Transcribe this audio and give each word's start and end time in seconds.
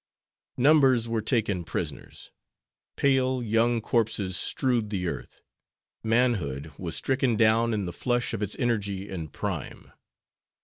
Numbers 0.57 1.07
were 1.07 1.21
taken 1.21 1.63
prisoners. 1.63 2.31
Pale, 2.95 3.43
young 3.43 3.81
corpses 3.81 4.35
strewed 4.35 4.89
the 4.89 5.07
earth; 5.07 5.41
manhood 6.01 6.71
was 6.79 6.95
stricken 6.95 7.35
down 7.35 7.71
in 7.71 7.85
the 7.85 7.93
flush 7.93 8.33
of 8.33 8.41
its 8.41 8.55
energy 8.57 9.09
and 9.11 9.31
prime. 9.31 9.91